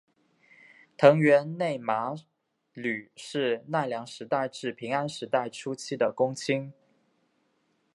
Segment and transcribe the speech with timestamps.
[0.97, 2.15] 藤原内麻
[2.73, 6.73] 吕是奈良时代至平安时代初期的公卿。